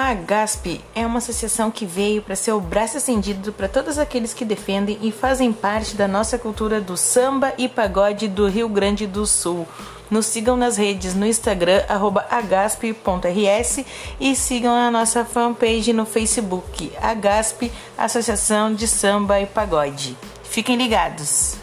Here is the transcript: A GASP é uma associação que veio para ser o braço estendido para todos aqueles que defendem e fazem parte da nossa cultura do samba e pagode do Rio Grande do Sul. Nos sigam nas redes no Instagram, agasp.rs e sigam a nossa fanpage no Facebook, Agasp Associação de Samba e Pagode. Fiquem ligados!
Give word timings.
A 0.00 0.14
GASP 0.14 0.80
é 0.94 1.04
uma 1.04 1.18
associação 1.18 1.72
que 1.72 1.84
veio 1.84 2.22
para 2.22 2.36
ser 2.36 2.52
o 2.52 2.60
braço 2.60 2.96
estendido 2.96 3.52
para 3.52 3.66
todos 3.66 3.98
aqueles 3.98 4.32
que 4.32 4.44
defendem 4.44 4.96
e 5.02 5.10
fazem 5.10 5.52
parte 5.52 5.96
da 5.96 6.06
nossa 6.06 6.38
cultura 6.38 6.80
do 6.80 6.96
samba 6.96 7.52
e 7.58 7.68
pagode 7.68 8.28
do 8.28 8.46
Rio 8.46 8.68
Grande 8.68 9.08
do 9.08 9.26
Sul. 9.26 9.66
Nos 10.08 10.26
sigam 10.26 10.56
nas 10.56 10.76
redes 10.76 11.16
no 11.16 11.26
Instagram, 11.26 11.82
agasp.rs 12.30 13.84
e 14.20 14.36
sigam 14.36 14.72
a 14.72 14.88
nossa 14.88 15.24
fanpage 15.24 15.92
no 15.92 16.06
Facebook, 16.06 16.92
Agasp 17.02 17.68
Associação 17.98 18.72
de 18.72 18.86
Samba 18.86 19.40
e 19.40 19.46
Pagode. 19.46 20.16
Fiquem 20.44 20.76
ligados! 20.76 21.57